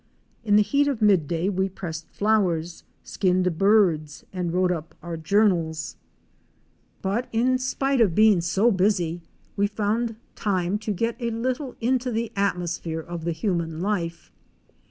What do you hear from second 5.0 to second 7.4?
our journals, 94 OUR SEARCH FOR A WILDERNESS. but